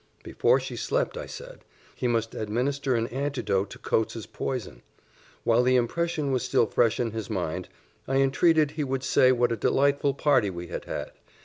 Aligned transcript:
Before 0.23 0.59
she 0.59 0.75
slept, 0.75 1.15
I 1.15 1.27
said, 1.27 1.63
he 1.95 2.07
must 2.07 2.33
administer 2.33 2.95
an 2.95 3.05
antidote 3.09 3.69
to 3.69 3.77
Coates's 3.77 4.25
poison. 4.25 4.81
While 5.43 5.61
the 5.61 5.75
impression 5.75 6.31
was 6.31 6.41
still 6.41 6.65
fresh 6.65 6.99
in 6.99 7.11
his 7.11 7.29
mind, 7.29 7.69
I 8.07 8.15
entreated 8.15 8.71
he 8.71 8.83
would 8.83 9.03
say 9.03 9.31
what 9.31 9.51
a 9.51 9.55
delightful 9.55 10.15
party 10.15 10.49
we 10.49 10.69
had 10.69 10.85
had. 10.85 11.11